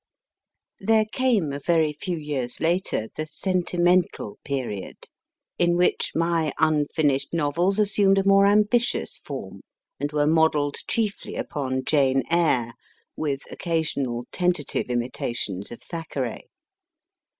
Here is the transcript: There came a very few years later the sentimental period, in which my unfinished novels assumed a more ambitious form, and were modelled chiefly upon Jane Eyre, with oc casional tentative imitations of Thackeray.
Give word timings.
There 0.79 1.05
came 1.05 1.53
a 1.53 1.59
very 1.59 1.93
few 1.93 2.17
years 2.17 2.59
later 2.59 3.09
the 3.15 3.27
sentimental 3.27 4.39
period, 4.43 4.95
in 5.59 5.77
which 5.77 6.13
my 6.15 6.53
unfinished 6.57 7.29
novels 7.33 7.77
assumed 7.77 8.17
a 8.17 8.23
more 8.25 8.47
ambitious 8.47 9.17
form, 9.17 9.61
and 9.99 10.11
were 10.11 10.25
modelled 10.25 10.77
chiefly 10.87 11.35
upon 11.35 11.83
Jane 11.85 12.23
Eyre, 12.31 12.73
with 13.15 13.41
oc 13.51 13.59
casional 13.59 14.23
tentative 14.31 14.87
imitations 14.89 15.71
of 15.71 15.83
Thackeray. 15.83 16.45